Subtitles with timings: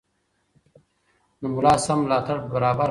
[1.41, 2.79] د ملا سم ملاتړ برابر کړئ.